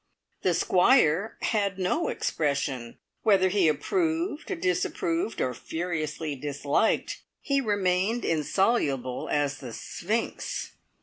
[0.41, 2.97] The Squire had no expression!
[3.21, 10.71] Whether he approved, disapproved, or furiously disliked, he remained insoluble as the Sphinx.